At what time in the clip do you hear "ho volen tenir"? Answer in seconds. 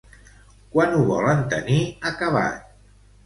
0.95-1.79